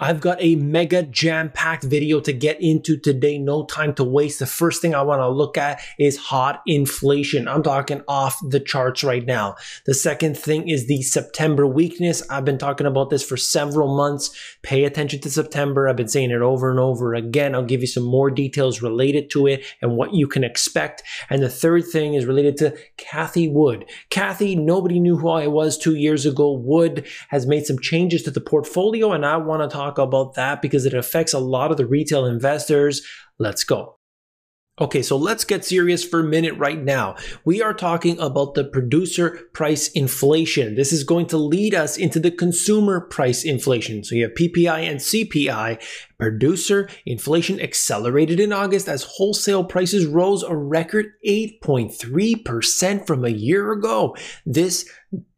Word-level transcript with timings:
I've 0.00 0.20
got 0.20 0.38
a 0.40 0.54
mega 0.54 1.02
jam 1.02 1.50
packed 1.50 1.82
video 1.82 2.20
to 2.20 2.32
get 2.32 2.60
into 2.60 2.96
today. 2.96 3.36
No 3.36 3.64
time 3.64 3.94
to 3.94 4.04
waste. 4.04 4.38
The 4.38 4.46
first 4.46 4.80
thing 4.80 4.94
I 4.94 5.02
want 5.02 5.20
to 5.20 5.28
look 5.28 5.58
at 5.58 5.80
is 5.98 6.16
hot 6.16 6.62
inflation. 6.66 7.48
I'm 7.48 7.64
talking 7.64 8.02
off 8.06 8.38
the 8.48 8.60
charts 8.60 9.02
right 9.02 9.26
now. 9.26 9.56
The 9.86 9.94
second 9.94 10.36
thing 10.36 10.68
is 10.68 10.86
the 10.86 11.02
September 11.02 11.66
weakness. 11.66 12.22
I've 12.30 12.44
been 12.44 12.58
talking 12.58 12.86
about 12.86 13.10
this 13.10 13.24
for 13.24 13.36
several 13.36 13.96
months. 13.96 14.30
Pay 14.62 14.84
attention 14.84 15.20
to 15.22 15.30
September. 15.30 15.88
I've 15.88 15.96
been 15.96 16.06
saying 16.06 16.30
it 16.30 16.42
over 16.42 16.70
and 16.70 16.78
over 16.78 17.14
again. 17.14 17.54
I'll 17.54 17.64
give 17.64 17.80
you 17.80 17.88
some 17.88 18.04
more 18.04 18.30
details 18.30 18.80
related 18.80 19.30
to 19.30 19.48
it 19.48 19.64
and 19.82 19.96
what 19.96 20.14
you 20.14 20.28
can 20.28 20.44
expect. 20.44 21.02
And 21.28 21.42
the 21.42 21.48
third 21.48 21.86
thing 21.86 22.14
is 22.14 22.24
related 22.24 22.56
to 22.58 22.76
Cathie 22.98 23.50
Wood. 23.50 23.84
Cathie, 24.10 24.54
nobody 24.54 25.00
knew 25.00 25.16
who 25.16 25.28
I 25.28 25.48
was 25.48 25.76
two 25.76 25.96
years 25.96 26.24
ago. 26.24 26.52
Wood 26.52 27.06
has 27.30 27.46
made 27.46 27.66
some 27.66 27.78
changes 27.80 28.22
to 28.22 28.30
the 28.30 28.40
portfolio 28.40 29.12
and 29.12 29.26
I 29.26 29.36
want 29.38 29.62
to 29.62 29.74
talk 29.74 29.87
talk 29.88 29.98
about 29.98 30.34
that 30.34 30.62
because 30.62 30.86
it 30.86 30.94
affects 30.94 31.32
a 31.32 31.38
lot 31.38 31.70
of 31.70 31.76
the 31.76 31.86
retail 31.86 32.26
investors. 32.26 33.02
Let's 33.38 33.64
go. 33.64 33.94
Okay, 34.80 35.02
so 35.02 35.16
let's 35.16 35.44
get 35.44 35.64
serious 35.64 36.04
for 36.04 36.20
a 36.20 36.24
minute 36.24 36.56
right 36.56 36.80
now. 36.80 37.16
We 37.44 37.60
are 37.60 37.74
talking 37.74 38.16
about 38.20 38.54
the 38.54 38.62
producer 38.62 39.30
price 39.52 39.88
inflation. 39.88 40.76
This 40.76 40.92
is 40.92 41.02
going 41.02 41.26
to 41.28 41.36
lead 41.36 41.74
us 41.74 41.96
into 41.96 42.20
the 42.20 42.30
consumer 42.30 43.00
price 43.00 43.44
inflation. 43.44 44.04
So 44.04 44.14
you 44.14 44.22
have 44.22 44.34
PPI 44.34 44.88
and 44.88 45.00
CPI. 45.00 45.82
Producer 46.16 46.88
inflation 47.04 47.60
accelerated 47.60 48.38
in 48.38 48.52
August 48.52 48.88
as 48.88 49.02
wholesale 49.02 49.64
prices 49.64 50.06
rose 50.06 50.44
a 50.44 50.54
record 50.54 51.06
8.3% 51.26 53.04
from 53.04 53.24
a 53.24 53.30
year 53.30 53.72
ago. 53.72 54.14
This 54.46 54.88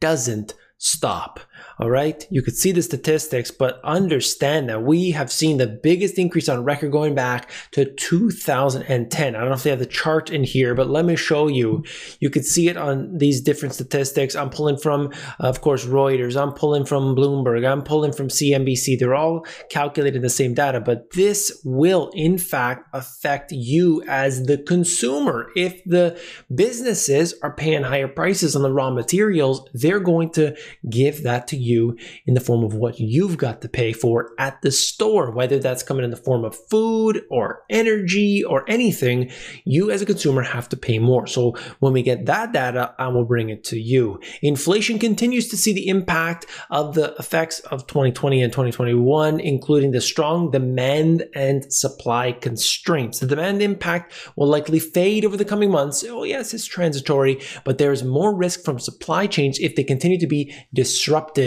doesn't 0.01 0.53
stop. 0.77 1.41
All 1.78 1.91
right. 1.91 2.27
You 2.30 2.42
could 2.42 2.56
see 2.56 2.73
the 2.73 2.82
statistics, 2.82 3.50
but 3.50 3.80
understand 3.84 4.69
that 4.69 4.82
we 4.82 5.10
have 5.12 5.30
seen 5.32 5.59
the 5.59 5.66
biggest 5.66 6.19
increase 6.19 6.48
on 6.48 6.64
record 6.64 6.92
going 6.92 7.14
back 7.14 7.50
to 7.73 7.84
2010. 7.84 9.34
I 9.34 9.39
don't 9.39 9.48
know 9.48 9.55
if 9.55 9.62
they 9.62 9.70
have 9.70 9.78
the 9.78 9.86
chart 9.86 10.30
in 10.30 10.44
here, 10.44 10.75
but 10.75 10.89
let 10.89 11.05
me 11.05 11.17
show 11.17 11.48
you. 11.48 11.84
You 12.20 12.30
could 12.30 12.44
see 12.44 12.69
it 12.69 12.77
on 12.77 13.17
these 13.19 13.41
different 13.41 13.75
statistics. 13.75 14.34
I'm 14.34 14.50
pulling 14.50 14.77
from, 14.77 15.12
of 15.39 15.61
course, 15.61 15.84
Reuters. 15.86 16.41
I'm 16.41 16.52
pulling 16.52 16.84
from 16.84 17.14
Bloomberg. 17.17 17.67
I'm 17.67 17.83
pulling 17.83 18.12
from 18.12 18.28
CNBC. 18.28 18.98
They're 18.98 19.14
all 19.14 19.47
calculating 19.70 20.22
the 20.22 20.28
same 20.28 20.55
data, 20.55 20.80
but 20.80 21.11
this 21.12 21.61
will 21.64 22.11
in 22.14 22.39
fact 22.39 22.89
affect 22.92 23.52
you 23.52 24.02
as 24.08 24.45
the 24.45 24.58
consumer. 24.58 25.50
If 25.56 25.83
the 25.84 26.20
businesses 26.55 27.34
are 27.42 27.55
paying 27.55 27.83
higher 27.83 28.08
prices 28.08 28.55
on 28.56 28.62
the 28.62 28.72
raw 28.72 28.91
materials, 28.91 29.69
they're 29.74 30.00
going 30.00 30.30
to 30.33 30.56
give 30.89 31.22
that 31.22 31.47
to 31.51 31.56
you 31.56 31.97
in 32.27 32.34
the 32.34 32.41
form 32.41 32.65
of 32.65 32.75
what 32.75 32.98
you've 32.98 33.37
got 33.37 33.62
to 33.62 33.69
pay 33.69 33.93
for 33.93 34.33
at 34.39 34.61
the 34.62 34.73
store, 34.73 35.31
whether 35.31 35.59
that's 35.59 35.83
coming 35.83 36.05
in 36.05 36.11
the 36.11 36.17
form 36.17 36.45
of 36.45 36.57
food 36.69 37.23
or 37.31 37.62
energy 37.70 38.42
or 38.42 38.65
anything, 38.69 39.31
you 39.65 39.91
as 39.91 40.03
a 40.03 40.07
consumer 40.07 40.42
have 40.42 40.69
to 40.70 40.77
pay 40.77 40.98
more. 40.98 41.27
So 41.27 41.57
when 41.81 41.92
we 41.92 42.03
get 42.03 42.27
that 42.27 42.53
data, 42.53 42.95
I 42.98 43.09
will 43.09 43.25
bring 43.25 43.51
it 43.51 43.65
to 43.65 43.79
you. 43.79 44.20
Inflation 44.42 44.98
continues 44.98 45.48
to 45.48 45.57
see 45.57 45.73
the 45.73 45.89
impact 45.89 46.47
of 46.70 46.95
the 46.95 47.15
effects 47.19 47.61
of 47.61 47.87
2020 47.87 48.42
and 48.42 48.53
2021, 48.53 49.41
including 49.41 49.91
the 49.91 50.01
strong 50.01 50.51
demand 50.51 51.25
and 51.35 51.73
supply 51.73 52.33
constraints. 52.33 53.19
The 53.19 53.27
demand 53.27 53.62
impact 53.62 54.14
will 54.37 54.48
likely 54.48 54.79
fade 54.79 55.25
over 55.25 55.37
the 55.37 55.45
coming 55.45 55.70
months. 55.70 56.05
Oh, 56.09 56.25
yes, 56.25 56.55
it's 56.55 56.67
transitory, 56.67 57.41
but 57.64 57.79
there 57.79 57.92
is 57.92 58.05
more 58.05 58.35
risk 58.35 58.64
from 58.64 58.79
supply 58.79 59.27
chains 59.27 59.59
if 59.59 59.75
they 59.75 59.85
continue 59.85 60.19
to 60.19 60.27
be 60.27 60.55
disrupted 60.73 61.39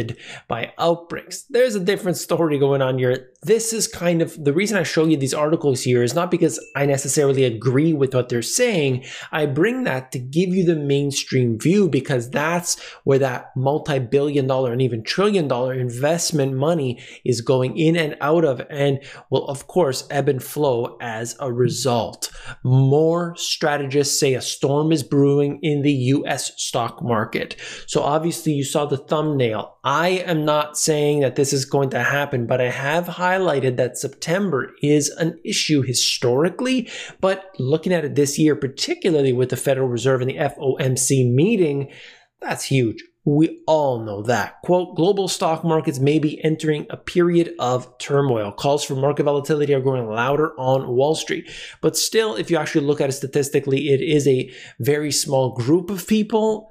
by 0.48 0.74
outbreaks. 0.78 1.44
There's 1.50 1.76
a 1.76 1.80
different 1.80 2.18
story 2.18 2.60
going 2.60 2.82
on 2.82 2.98
here. 2.98 3.33
This 3.44 3.74
is 3.74 3.88
kind 3.90 4.22
of 4.22 4.42
the 4.42 4.54
reason 4.54 4.78
I 4.78 4.84
show 4.84 5.04
you 5.04 5.18
these 5.18 5.34
articles 5.34 5.82
here 5.82 6.02
is 6.02 6.16
not 6.16 6.32
because 6.32 6.66
I 6.78 6.86
necessarily 6.86 7.44
agree 7.44 7.92
with 7.92 8.14
what 8.14 8.30
they're 8.30 8.42
saying. 8.42 9.04
I 9.34 9.48
bring 9.48 9.84
that 9.84 10.14
to 10.14 10.20
give 10.20 10.50
you 10.50 10.64
the 10.64 10.78
mainstream 10.78 11.60
view 11.60 11.90
because 11.90 12.30
that's 12.30 12.80
where 13.04 13.20
that 13.20 13.52
multi 13.58 14.00
billion 14.00 14.48
dollar 14.48 14.72
and 14.72 14.82
even 14.82 15.04
trillion 15.04 15.50
dollar 15.50 15.74
investment 15.74 16.54
money 16.54 17.04
is 17.26 17.42
going 17.42 17.78
in 17.78 17.98
and 17.98 18.16
out 18.22 18.46
of 18.46 18.62
and 18.70 19.02
will, 19.30 19.46
of 19.50 19.68
course, 19.68 20.08
ebb 20.10 20.30
and 20.30 20.42
flow 20.42 20.98
as 21.02 21.36
a 21.42 21.52
result. 21.52 22.32
More 22.64 23.36
strategists 23.36 24.18
say 24.18 24.36
a 24.36 24.42
storm 24.42 24.94
is 24.94 25.04
brewing 25.04 25.60
in 25.62 25.82
the 25.82 25.92
US 25.92 26.54
stock 26.56 27.04
market. 27.04 27.58
So 27.88 28.04
obviously, 28.04 28.54
you 28.54 28.64
saw 28.64 28.86
the 28.86 28.98
thumbnail. 28.98 29.80
I 29.84 30.10
am 30.26 30.46
not 30.46 30.78
saying 30.78 31.20
that 31.22 31.36
this 31.36 31.52
is 31.52 31.66
going 31.66 31.90
to 31.90 32.02
happen, 32.02 32.48
but 32.48 32.62
I 32.62 32.70
have 32.70 33.06
highlighted 33.06 33.33
that 33.40 33.98
September 33.98 34.72
is 34.82 35.10
an 35.10 35.40
issue 35.44 35.82
historically. 35.82 36.90
But 37.22 37.52
looking 37.60 37.94
at 37.94 38.06
it 38.06 38.16
this 38.16 38.38
year, 38.38 38.56
particularly 38.56 39.34
with 39.34 39.50
the 39.50 39.58
Federal 39.58 39.88
Reserve 39.88 40.22
and 40.22 40.30
the 40.30 40.38
FOMC 40.38 41.34
meeting, 41.34 41.92
that's 42.42 42.66
huge. 42.66 43.04
We 43.26 43.62
all 43.68 44.04
know 44.04 44.22
that. 44.24 44.62
Quote, 44.64 44.98
global 44.98 45.30
stock 45.30 45.64
markets 45.64 45.98
may 45.98 46.20
be 46.20 46.44
entering 46.44 46.86
a 46.90 46.98
period 46.98 47.54
of 47.58 47.98
turmoil. 47.98 48.52
Calls 48.52 48.84
for 48.84 48.96
market 48.96 49.24
volatility 49.24 49.74
are 49.74 49.80
growing 49.80 50.10
louder 50.10 50.52
on 50.60 50.90
Wall 50.90 51.16
Street. 51.16 51.50
But 51.80 51.96
still, 51.96 52.36
if 52.36 52.52
you 52.52 52.58
actually 52.58 52.86
look 52.86 53.00
at 53.00 53.10
it 53.10 53.14
statistically, 53.14 53.90
it 53.90 54.02
is 54.02 54.28
a 54.28 54.52
very 54.80 55.12
small 55.12 55.54
group 55.54 55.90
of 55.90 56.06
people 56.06 56.70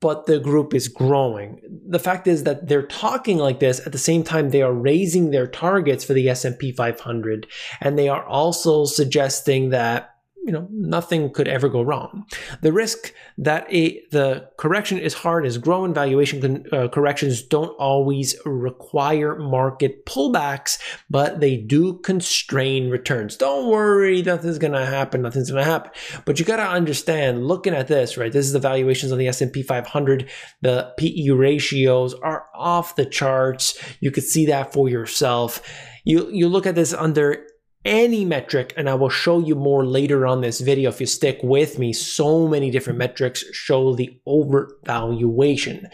but 0.00 0.26
the 0.26 0.38
group 0.38 0.74
is 0.74 0.88
growing. 0.88 1.60
The 1.86 1.98
fact 1.98 2.26
is 2.26 2.44
that 2.44 2.68
they're 2.68 2.86
talking 2.86 3.38
like 3.38 3.60
this 3.60 3.84
at 3.84 3.92
the 3.92 3.98
same 3.98 4.22
time 4.22 4.50
they 4.50 4.62
are 4.62 4.72
raising 4.72 5.30
their 5.30 5.46
targets 5.46 6.04
for 6.04 6.12
the 6.12 6.28
S&P 6.28 6.72
500 6.72 7.46
and 7.80 7.98
they 7.98 8.08
are 8.08 8.24
also 8.24 8.84
suggesting 8.84 9.70
that 9.70 10.17
you 10.44 10.52
know 10.52 10.66
nothing 10.70 11.30
could 11.30 11.46
ever 11.46 11.68
go 11.68 11.82
wrong. 11.82 12.24
The 12.62 12.72
risk 12.72 13.12
that 13.36 13.66
a 13.72 14.02
the 14.10 14.48
correction 14.56 14.98
is 14.98 15.14
hard 15.14 15.44
is 15.44 15.58
growing 15.58 15.92
valuation 15.92 16.40
con, 16.40 16.64
uh, 16.72 16.88
corrections 16.88 17.42
don't 17.42 17.76
always 17.78 18.34
require 18.44 19.36
market 19.36 20.06
pullbacks, 20.06 20.78
but 21.10 21.40
they 21.40 21.56
do 21.56 21.98
constrain 21.98 22.88
returns. 22.88 23.36
Don't 23.36 23.68
worry, 23.68 24.22
nothing's 24.22 24.58
gonna 24.58 24.86
happen. 24.86 25.22
Nothing's 25.22 25.50
gonna 25.50 25.64
happen. 25.64 25.90
But 26.24 26.38
you 26.38 26.44
gotta 26.44 26.66
understand. 26.66 27.46
Looking 27.46 27.74
at 27.74 27.88
this, 27.88 28.16
right? 28.16 28.32
This 28.32 28.46
is 28.46 28.52
the 28.52 28.58
valuations 28.58 29.12
on 29.12 29.18
the 29.18 29.28
S 29.28 29.40
and 29.40 29.52
P 29.52 29.62
500. 29.62 30.30
The 30.62 30.92
PE 30.96 31.28
ratios 31.30 32.14
are 32.14 32.46
off 32.54 32.96
the 32.96 33.06
charts. 33.06 33.78
You 34.00 34.10
could 34.10 34.24
see 34.24 34.46
that 34.46 34.72
for 34.72 34.88
yourself. 34.88 35.60
You 36.04 36.30
you 36.30 36.48
look 36.48 36.66
at 36.66 36.74
this 36.74 36.94
under 36.94 37.44
any 37.88 38.24
metric, 38.24 38.74
and 38.76 38.88
I 38.88 38.94
will 38.94 39.08
show 39.08 39.40
you 39.40 39.54
more 39.54 39.84
later 39.84 40.26
on 40.26 40.42
this 40.42 40.60
video 40.60 40.90
if 40.90 41.00
you 41.00 41.06
stick 41.06 41.40
with 41.42 41.78
me. 41.78 41.94
So 41.94 42.46
many 42.46 42.70
different 42.70 42.98
metrics 42.98 43.42
show 43.52 43.94
the 43.94 44.20
overvaluation. 44.28 45.88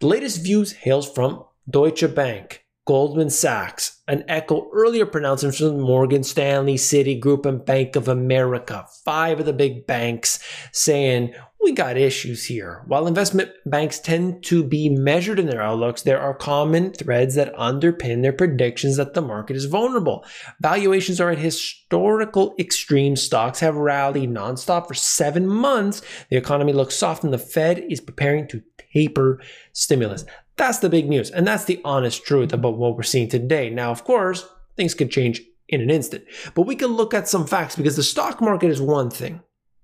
The 0.00 0.06
latest 0.06 0.42
views 0.42 0.72
hails 0.72 1.10
from 1.10 1.44
Deutsche 1.68 2.14
Bank, 2.14 2.64
Goldman 2.88 3.28
Sachs, 3.28 4.00
an 4.08 4.24
echo 4.28 4.70
earlier 4.72 5.04
pronouncements 5.04 5.58
from 5.58 5.78
Morgan 5.78 6.24
Stanley, 6.24 6.76
Citigroup, 6.76 7.44
and 7.44 7.62
Bank 7.62 7.96
of 7.96 8.08
America. 8.08 8.86
Five 9.04 9.40
of 9.40 9.44
the 9.44 9.52
big 9.52 9.86
banks 9.86 10.42
saying 10.72 11.34
we 11.60 11.72
got 11.72 11.98
issues 11.98 12.46
here. 12.46 12.84
While 12.86 13.06
investment 13.06 13.50
banks 13.66 13.98
tend 13.98 14.42
to 14.44 14.64
be 14.64 14.88
measured 14.88 15.38
in 15.38 15.44
their 15.44 15.60
outlooks, 15.60 16.00
there 16.00 16.18
are 16.18 16.32
common 16.32 16.94
threads 16.94 17.34
that 17.34 17.54
underpin 17.56 18.22
their 18.22 18.32
predictions 18.32 18.96
that 18.96 19.12
the 19.12 19.20
market 19.20 19.54
is 19.54 19.66
vulnerable. 19.66 20.24
Valuations 20.62 21.20
are 21.20 21.28
at 21.28 21.36
historical 21.36 22.54
extremes. 22.58 23.20
Stocks 23.20 23.60
have 23.60 23.76
rallied 23.76 24.30
nonstop 24.30 24.88
for 24.88 24.94
seven 24.94 25.46
months. 25.46 26.00
The 26.30 26.38
economy 26.38 26.72
looks 26.72 26.96
soft 26.96 27.22
and 27.22 27.34
the 27.34 27.38
Fed 27.38 27.84
is 27.90 28.00
preparing 28.00 28.48
to 28.48 28.62
taper 28.94 29.42
stimulus. 29.74 30.24
That's 30.58 30.80
the 30.80 30.90
big 30.90 31.08
news. 31.08 31.30
And 31.30 31.46
that's 31.46 31.64
the 31.64 31.80
honest 31.84 32.24
truth 32.24 32.52
about 32.52 32.76
what 32.76 32.96
we're 32.96 33.04
seeing 33.04 33.28
today. 33.28 33.70
Now, 33.70 33.90
of 33.90 34.04
course, 34.04 34.46
things 34.76 34.92
could 34.92 35.10
change 35.10 35.40
in 35.68 35.80
an 35.80 35.90
instant, 35.90 36.24
but 36.54 36.62
we 36.62 36.74
can 36.74 36.88
look 36.88 37.14
at 37.14 37.28
some 37.28 37.46
facts 37.46 37.76
because 37.76 37.96
the 37.96 38.02
stock 38.02 38.40
market 38.40 38.70
is 38.70 38.80
one 38.80 39.10
thing. 39.10 39.40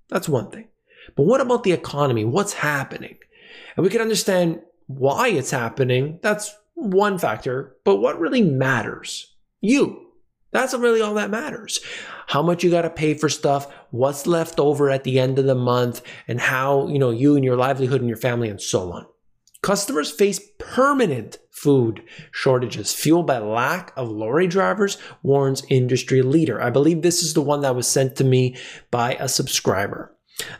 That's 0.08 0.28
one 0.28 0.50
thing. 0.50 0.68
But 1.16 1.24
what 1.24 1.40
about 1.40 1.62
the 1.62 1.72
economy? 1.72 2.24
What's 2.24 2.54
happening? 2.54 3.16
And 3.76 3.84
we 3.84 3.90
can 3.90 4.00
understand 4.00 4.60
why 4.86 5.28
it's 5.28 5.50
happening. 5.50 6.18
That's 6.22 6.54
one 6.74 7.18
factor. 7.18 7.76
But 7.84 7.96
what 7.96 8.18
really 8.18 8.42
matters? 8.42 9.32
You. 9.60 10.00
That's 10.52 10.74
really 10.74 11.00
all 11.00 11.14
that 11.14 11.30
matters. 11.30 11.80
How 12.28 12.40
much 12.40 12.64
you 12.64 12.70
got 12.70 12.82
to 12.82 12.90
pay 12.90 13.14
for 13.14 13.28
stuff, 13.28 13.72
what's 13.90 14.26
left 14.26 14.58
over 14.58 14.88
at 14.88 15.04
the 15.04 15.18
end 15.18 15.38
of 15.38 15.46
the 15.46 15.54
month, 15.54 16.00
and 16.28 16.40
how, 16.40 16.86
you 16.88 16.98
know, 16.98 17.10
you 17.10 17.36
and 17.36 17.44
your 17.44 17.56
livelihood 17.56 18.00
and 18.00 18.08
your 18.08 18.16
family 18.16 18.48
and 18.48 18.60
so 18.60 18.92
on. 18.92 19.06
Customers 19.64 20.10
face 20.10 20.42
permanent 20.58 21.38
food 21.50 22.02
shortages 22.30 22.92
fueled 22.92 23.26
by 23.26 23.38
lack 23.38 23.94
of 23.96 24.10
lorry 24.10 24.46
drivers, 24.46 24.98
warns 25.22 25.64
industry 25.70 26.20
leader. 26.20 26.60
I 26.60 26.68
believe 26.68 27.00
this 27.00 27.22
is 27.22 27.32
the 27.32 27.40
one 27.40 27.62
that 27.62 27.74
was 27.74 27.88
sent 27.88 28.14
to 28.16 28.24
me 28.24 28.58
by 28.90 29.14
a 29.14 29.26
subscriber. 29.26 30.14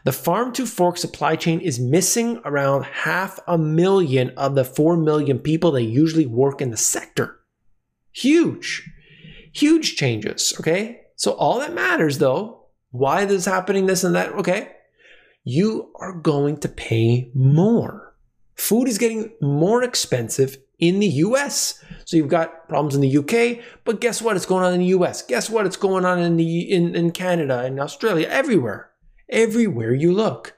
The 0.05 0.13
farm 0.13 0.55
to 0.55 0.65
fork 0.65 0.97
supply 0.97 1.37
chain 1.37 1.61
is 1.61 1.79
missing 1.79 2.41
around 2.47 2.85
half 2.85 3.39
a 3.47 3.59
million 3.59 4.31
of 4.39 4.55
the 4.55 4.65
4 4.65 4.97
million 4.97 5.39
people 5.39 5.73
that 5.73 5.83
usually 5.83 6.25
work 6.25 6.63
in 6.63 6.71
the 6.71 6.79
sector. 6.79 7.41
Huge, 8.11 8.89
huge 9.53 9.97
changes. 9.97 10.55
Okay. 10.59 11.03
So 11.17 11.33
all 11.33 11.59
that 11.59 11.75
matters 11.75 12.17
though, 12.17 12.69
why 12.91 13.27
this 13.27 13.41
is 13.41 13.45
happening, 13.45 13.85
this 13.85 14.03
and 14.03 14.15
that, 14.15 14.33
okay, 14.33 14.73
you 15.43 15.93
are 15.97 16.15
going 16.15 16.57
to 16.61 16.71
pay 16.71 17.31
more. 17.35 18.04
Food 18.55 18.89
is 18.89 18.99
getting 18.99 19.33
more 19.41 19.83
expensive 19.83 20.59
in 20.79 21.01
the 21.01 21.07
US. 21.07 21.83
So 22.05 22.17
you've 22.17 22.29
got 22.29 22.69
problems 22.69 22.95
in 22.95 23.01
the 23.01 23.19
UK, 23.19 23.65
but 23.85 24.01
guess 24.01 24.21
what? 24.21 24.37
It's 24.37 24.47
going 24.47 24.65
on 24.65 24.75
in 24.75 24.81
the 24.81 24.87
US. 24.87 25.23
Guess 25.23 25.51
what? 25.51 25.67
It's 25.67 25.77
going 25.77 26.05
on 26.05 26.19
in 26.19 26.37
the 26.37 26.73
in, 26.73 26.95
in 26.95 27.11
Canada, 27.11 27.65
in 27.65 27.79
Australia, 27.79 28.29
everywhere. 28.29 28.91
Everywhere 29.29 29.95
you 29.95 30.13
look. 30.13 30.55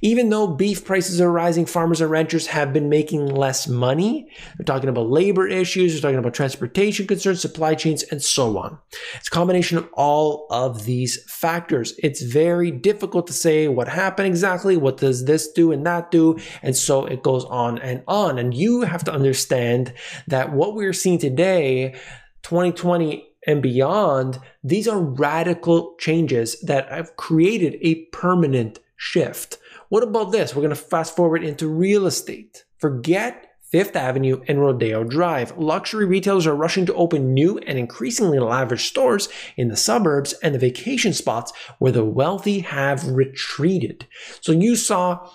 Even 0.00 0.30
though 0.30 0.46
beef 0.46 0.84
prices 0.84 1.20
are 1.20 1.30
rising, 1.30 1.66
farmers 1.66 2.00
and 2.00 2.10
ranchers 2.10 2.46
have 2.48 2.72
been 2.72 2.88
making 2.88 3.26
less 3.26 3.66
money. 3.66 4.28
They're 4.56 4.64
talking 4.64 4.88
about 4.88 5.08
labor 5.08 5.46
issues, 5.46 5.92
they're 5.92 6.02
talking 6.02 6.18
about 6.18 6.34
transportation 6.34 7.06
concerns, 7.06 7.40
supply 7.40 7.74
chains, 7.74 8.02
and 8.04 8.22
so 8.22 8.58
on. 8.58 8.78
It's 9.16 9.28
a 9.28 9.30
combination 9.30 9.78
of 9.78 9.88
all 9.92 10.46
of 10.50 10.84
these 10.84 11.22
factors. 11.30 11.94
It's 12.02 12.22
very 12.22 12.70
difficult 12.70 13.26
to 13.28 13.32
say 13.32 13.68
what 13.68 13.88
happened 13.88 14.28
exactly, 14.28 14.76
what 14.76 14.98
does 14.98 15.24
this 15.24 15.50
do 15.52 15.72
and 15.72 15.84
that 15.86 16.10
do, 16.10 16.38
and 16.62 16.76
so 16.76 17.04
it 17.06 17.22
goes 17.22 17.44
on 17.46 17.78
and 17.78 18.02
on. 18.06 18.38
And 18.38 18.54
you 18.54 18.82
have 18.82 19.04
to 19.04 19.12
understand 19.12 19.92
that 20.26 20.52
what 20.52 20.74
we're 20.74 20.92
seeing 20.92 21.18
today, 21.18 21.94
2020 22.42 23.24
and 23.46 23.62
beyond, 23.62 24.38
these 24.62 24.86
are 24.86 25.00
radical 25.00 25.94
changes 25.98 26.60
that 26.60 26.90
have 26.90 27.16
created 27.16 27.78
a 27.80 28.04
permanent 28.06 28.78
shift. 28.96 29.58
What 29.88 30.02
about 30.02 30.32
this? 30.32 30.54
We're 30.54 30.62
going 30.62 30.70
to 30.70 30.76
fast 30.76 31.16
forward 31.16 31.42
into 31.42 31.68
real 31.68 32.06
estate. 32.06 32.64
Forget 32.78 33.48
Fifth 33.70 33.96
Avenue 33.96 34.40
and 34.48 34.60
Rodeo 34.60 35.04
Drive. 35.04 35.56
Luxury 35.58 36.06
retailers 36.06 36.46
are 36.46 36.56
rushing 36.56 36.86
to 36.86 36.94
open 36.94 37.34
new 37.34 37.58
and 37.58 37.78
increasingly 37.78 38.38
lavish 38.38 38.88
stores 38.88 39.28
in 39.56 39.68
the 39.68 39.76
suburbs 39.76 40.32
and 40.42 40.54
the 40.54 40.58
vacation 40.58 41.12
spots 41.12 41.52
where 41.78 41.92
the 41.92 42.04
wealthy 42.04 42.60
have 42.60 43.06
retreated. 43.06 44.06
So 44.40 44.52
you 44.52 44.74
saw 44.74 45.30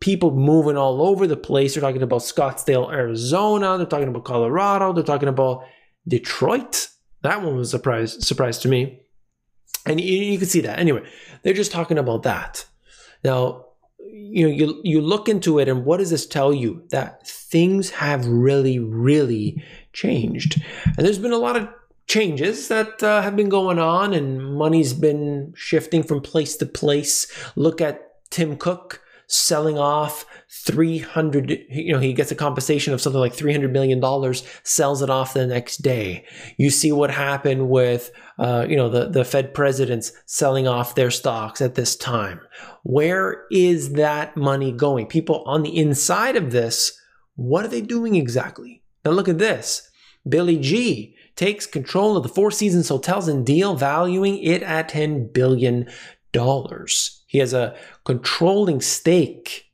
people 0.00 0.30
moving 0.30 0.76
all 0.76 1.02
over 1.02 1.26
the 1.26 1.36
place. 1.36 1.74
They're 1.74 1.82
talking 1.82 2.02
about 2.02 2.22
Scottsdale, 2.22 2.90
Arizona. 2.90 3.76
They're 3.76 3.86
talking 3.86 4.08
about 4.08 4.24
Colorado. 4.24 4.92
They're 4.92 5.04
talking 5.04 5.28
about 5.28 5.64
Detroit. 6.08 6.88
That 7.22 7.42
one 7.42 7.56
was 7.56 7.68
a 7.68 7.78
surprise, 7.78 8.26
surprise 8.26 8.58
to 8.60 8.68
me. 8.68 9.02
And 9.84 10.00
you, 10.00 10.18
you 10.18 10.38
can 10.38 10.48
see 10.48 10.62
that. 10.62 10.78
Anyway, 10.78 11.02
they're 11.42 11.52
just 11.52 11.72
talking 11.72 11.98
about 11.98 12.22
that. 12.22 12.64
Now, 13.22 13.65
you 14.16 14.48
know 14.48 14.54
you 14.54 14.80
you 14.82 15.00
look 15.00 15.28
into 15.28 15.58
it 15.58 15.68
and 15.68 15.84
what 15.84 15.98
does 15.98 16.10
this 16.10 16.26
tell 16.26 16.52
you? 16.52 16.82
That 16.90 17.26
things 17.26 17.90
have 17.90 18.26
really 18.26 18.78
really 18.78 19.62
changed. 19.92 20.62
And 20.84 21.06
there's 21.06 21.18
been 21.18 21.32
a 21.32 21.38
lot 21.38 21.56
of 21.56 21.68
changes 22.06 22.68
that 22.68 23.02
uh, 23.02 23.20
have 23.22 23.36
been 23.36 23.48
going 23.48 23.78
on 23.78 24.14
and 24.14 24.54
money's 24.54 24.92
been 24.92 25.52
shifting 25.56 26.02
from 26.02 26.20
place 26.20 26.56
to 26.56 26.66
place. 26.66 27.26
Look 27.56 27.80
at 27.80 28.02
tim 28.30 28.56
cook 28.56 29.02
selling 29.28 29.78
off 29.78 30.24
300 30.50 31.50
you 31.68 31.92
know 31.92 31.98
he 31.98 32.12
gets 32.12 32.30
a 32.30 32.36
compensation 32.36 32.94
of 32.94 33.00
something 33.00 33.20
like 33.20 33.34
300 33.34 33.72
million 33.72 33.98
dollars 33.98 34.44
sells 34.62 35.02
it 35.02 35.10
off 35.10 35.34
the 35.34 35.46
next 35.46 35.78
day. 35.78 36.24
You 36.56 36.70
see 36.70 36.92
what 36.92 37.10
happened 37.10 37.68
with 37.68 38.10
uh, 38.38 38.66
you 38.68 38.76
know 38.76 38.88
the, 38.88 39.08
the 39.08 39.24
fed 39.24 39.54
presidents 39.54 40.12
selling 40.26 40.68
off 40.68 40.94
their 40.94 41.10
stocks 41.10 41.60
at 41.60 41.74
this 41.74 41.96
time. 41.96 42.40
Where 42.82 43.44
is 43.50 43.94
that 43.94 44.36
money 44.36 44.72
going? 44.72 45.06
People 45.06 45.42
on 45.46 45.62
the 45.62 45.76
inside 45.76 46.36
of 46.36 46.52
this 46.52 46.98
what 47.36 47.64
are 47.66 47.68
they 47.68 47.82
doing 47.82 48.16
exactly? 48.16 48.82
Now 49.04 49.12
look 49.12 49.28
at 49.28 49.38
this. 49.38 49.88
Billy 50.28 50.58
g 50.58 51.14
takes 51.36 51.66
control 51.66 52.16
of 52.16 52.22
the 52.22 52.30
four 52.30 52.50
seasons 52.50 52.88
hotels 52.88 53.28
and 53.28 53.44
deal 53.44 53.76
valuing 53.76 54.38
it 54.38 54.62
at 54.62 54.88
10 54.88 55.28
billion 55.32 55.86
dollars 56.36 57.22
he 57.26 57.38
has 57.38 57.52
a 57.52 57.74
controlling 58.04 58.80
stake 58.80 59.66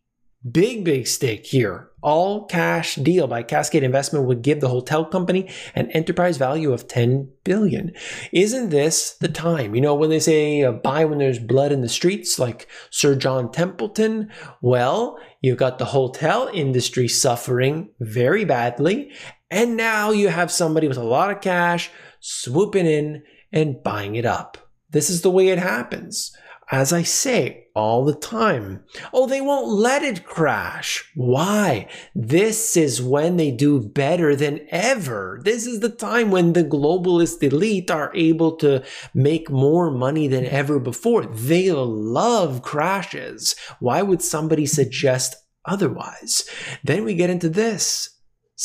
Big, 0.51 0.85
big 0.85 1.07
stake 1.07 1.47
here. 1.47 1.91
All 2.03 2.47
cash 2.47 2.97
deal 2.97 3.29
by 3.29 3.45
Cascade 3.45 3.85
Investment 3.85 4.25
would 4.25 4.43
give 4.43 4.61
the 4.61 4.69
hotel 4.69 5.05
company 5.05 5.49
an 5.77 5.89
enterprise 5.93 6.37
value 6.37 6.73
of 6.73 6.89
10 6.89 7.31
billion. 7.45 7.93
Isn't 8.33 8.71
this 8.71 9.13
the 9.13 9.29
time? 9.29 9.77
You 9.77 9.81
know, 9.81 9.95
when 9.95 10.11
they 10.11 10.19
say 10.19 10.65
uh, 10.65 10.73
buy 10.73 11.05
when 11.05 11.19
there's 11.19 11.39
blood 11.39 11.71
in 11.71 11.81
the 11.81 11.89
streets, 11.89 12.41
like 12.41 12.67
Sir 12.91 13.15
John 13.15 13.53
Templeton, 13.53 14.33
well, 14.61 15.17
you've 15.41 15.59
got 15.59 15.79
the 15.79 15.85
hotel 15.85 16.51
industry 16.53 17.07
suffering 17.07 17.91
very 18.01 18.45
badly. 18.45 19.13
And 19.49 19.77
now 19.77 20.11
you 20.11 20.27
have 20.27 20.51
somebody 20.51 20.89
with 20.89 20.99
a 20.99 21.05
lot 21.05 21.31
of 21.31 21.41
cash 21.41 21.89
swooping 22.19 22.87
in 22.87 23.23
and 23.53 23.81
buying 23.81 24.17
it 24.17 24.27
up. 24.27 24.59
This 24.91 25.09
is 25.09 25.23
the 25.23 25.31
way 25.31 25.49
it 25.49 25.59
happens 25.59 26.37
as 26.73 26.91
I 26.91 27.03
say 27.03 27.67
all 27.75 28.05
the 28.05 28.15
time. 28.15 28.83
Oh, 29.13 29.27
they 29.27 29.43
won't 29.43 29.69
let 29.69 30.03
it 30.03 30.25
crash. 30.25 31.05
Why? 31.15 31.87
This 32.15 32.79
is 32.79 33.03
when 33.03 33.37
they 33.37 33.51
do 33.51 33.79
better 33.79 34.35
than 34.35 34.67
ever. 34.71 35.41
This 35.45 35.67
is 35.67 35.81
the 35.81 35.91
time 35.91 36.31
when 36.31 36.55
the 36.55 36.65
globalist 36.65 37.43
elite 37.43 37.91
are 37.91 38.11
able 38.15 38.57
to 38.57 38.83
make 39.15 39.51
more 39.51 39.91
money 39.91 40.29
than 40.29 40.47
ever 40.47 40.79
before. 40.79 41.27
They 41.27 41.71
love 41.71 42.63
crashes. 42.63 43.55
Why 43.79 44.01
would 44.01 44.23
somebody 44.23 44.65
suggest 44.65 45.37
otherwise? 45.67 46.49
Then 46.83 47.05
we 47.05 47.15
get 47.15 47.31
into 47.31 47.51
this 47.51 48.09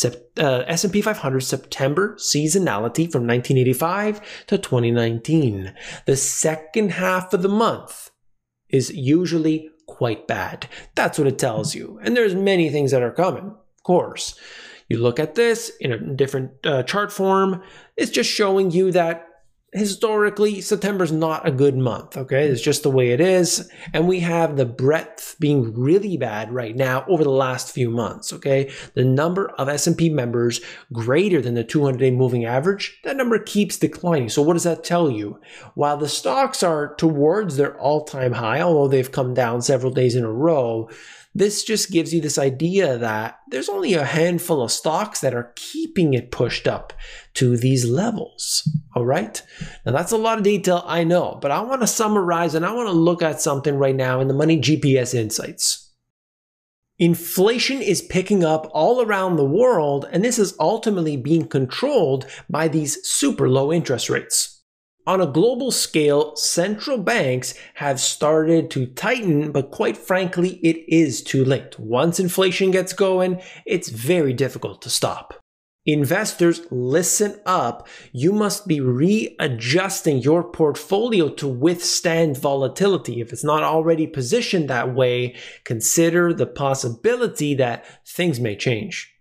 uh, 0.05 0.63
S&P 0.67 1.01
500 1.01 1.39
September 1.41 2.15
seasonality 2.15 3.11
from 3.11 3.25
1985 3.25 4.45
to 4.47 4.57
2019. 4.57 5.73
The 6.05 6.15
second 6.15 6.91
half 6.91 7.33
of 7.33 7.41
the 7.41 7.49
month 7.49 8.11
is 8.69 8.93
usually 8.93 9.69
quite 9.87 10.27
bad. 10.27 10.67
That's 10.95 11.17
what 11.17 11.27
it 11.27 11.39
tells 11.39 11.73
you. 11.73 11.99
And 12.03 12.15
there's 12.15 12.35
many 12.35 12.69
things 12.69 12.91
that 12.91 13.01
are 13.01 13.11
coming, 13.11 13.45
of 13.45 13.83
course. 13.83 14.37
You 14.89 14.99
look 14.99 15.19
at 15.19 15.35
this 15.35 15.71
in 15.79 15.91
a 15.91 16.15
different 16.15 16.65
uh, 16.65 16.83
chart 16.83 17.11
form, 17.11 17.61
it's 17.97 18.11
just 18.11 18.31
showing 18.31 18.71
you 18.71 18.91
that 18.91 19.26
historically, 19.73 20.61
September's 20.61 21.11
not 21.11 21.47
a 21.47 21.51
good 21.51 21.77
month, 21.77 22.15
okay? 22.15 22.47
It's 22.47 22.61
just 22.61 22.83
the 22.83 22.89
way 22.89 23.11
it 23.11 23.19
is. 23.19 23.69
And 23.93 24.07
we 24.07 24.21
have 24.21 24.55
the 24.55 24.65
breadth 24.65 25.35
being 25.39 25.73
really 25.73 26.15
bad 26.15 26.53
right 26.53 26.75
now 26.75 27.05
over 27.07 27.23
the 27.23 27.29
last 27.29 27.73
few 27.73 27.89
months, 27.89 28.31
okay? 28.31 28.71
The 28.93 29.03
number 29.03 29.49
of 29.51 29.67
S&P 29.67 30.09
members 30.09 30.61
greater 30.93 31.41
than 31.41 31.55
the 31.55 31.65
200-day 31.65 32.11
moving 32.11 32.45
average, 32.45 32.99
that 33.03 33.17
number 33.17 33.39
keeps 33.39 33.77
declining. 33.77 34.29
So 34.29 34.41
what 34.41 34.53
does 34.53 34.63
that 34.63 34.83
tell 34.83 35.11
you? 35.11 35.39
While 35.75 35.97
the 35.97 36.09
stocks 36.09 36.63
are 36.63 36.95
towards 36.95 37.57
their 37.57 37.77
all-time 37.77 38.33
high, 38.33 38.61
although 38.61 38.87
they've 38.87 39.11
come 39.11 39.33
down 39.33 39.61
several 39.61 39.91
days 39.91 40.15
in 40.15 40.23
a 40.23 40.31
row, 40.31 40.89
this 41.33 41.63
just 41.63 41.91
gives 41.91 42.13
you 42.13 42.21
this 42.21 42.37
idea 42.37 42.97
that 42.97 43.39
there's 43.49 43.69
only 43.69 43.93
a 43.93 44.03
handful 44.03 44.61
of 44.61 44.71
stocks 44.71 45.21
that 45.21 45.35
are 45.35 45.53
keeping 45.55 46.13
it 46.13 46.31
pushed 46.31 46.67
up 46.67 46.93
to 47.35 47.57
these 47.57 47.85
levels. 47.85 48.67
All 48.95 49.05
right. 49.05 49.41
Now 49.85 49.91
that's 49.91 50.11
a 50.11 50.17
lot 50.17 50.37
of 50.37 50.43
detail, 50.43 50.83
I 50.85 51.03
know, 51.03 51.37
but 51.41 51.51
I 51.51 51.61
want 51.61 51.81
to 51.81 51.87
summarize 51.87 52.55
and 52.55 52.65
I 52.65 52.73
want 52.73 52.87
to 52.87 52.93
look 52.93 53.21
at 53.21 53.41
something 53.41 53.75
right 53.75 53.95
now 53.95 54.19
in 54.19 54.27
the 54.27 54.33
Money 54.33 54.59
GPS 54.59 55.13
Insights. 55.13 55.87
Inflation 56.99 57.79
is 57.79 58.01
picking 58.01 58.43
up 58.43 58.67
all 58.73 59.03
around 59.03 59.35
the 59.35 59.45
world, 59.45 60.07
and 60.11 60.25
this 60.25 60.39
is 60.39 60.55
ultimately 60.59 61.15
being 61.15 61.47
controlled 61.47 62.25
by 62.49 62.67
these 62.67 63.05
super 63.07 63.47
low 63.47 63.71
interest 63.71 64.09
rates. 64.09 64.56
On 65.07 65.21
a 65.21 65.25
global 65.25 65.71
scale, 65.71 66.35
central 66.35 66.97
banks 66.97 67.53
have 67.75 67.97
started 67.97 68.69
to 68.71 68.87
tighten, 68.87 69.53
but 69.53 69.71
quite 69.71 69.95
frankly, 69.95 70.59
it 70.61 70.83
is 70.89 71.23
too 71.23 71.45
late. 71.45 71.79
Once 71.79 72.19
inflation 72.19 72.71
gets 72.71 72.91
going, 72.91 73.41
it's 73.65 73.87
very 73.87 74.33
difficult 74.33 74.81
to 74.81 74.89
stop. 74.89 75.33
Investors, 75.85 76.59
listen 76.71 77.39
up. 77.45 77.87
You 78.11 78.33
must 78.33 78.67
be 78.67 78.81
readjusting 78.81 80.17
your 80.17 80.43
portfolio 80.43 81.29
to 81.35 81.47
withstand 81.47 82.37
volatility. 82.37 83.21
If 83.21 83.31
it's 83.31 83.45
not 83.45 83.63
already 83.63 84.07
positioned 84.07 84.69
that 84.69 84.93
way, 84.93 85.37
consider 85.63 86.33
the 86.33 86.47
possibility 86.47 87.55
that 87.55 87.85
things 88.05 88.41
may 88.41 88.57
change 88.57 89.16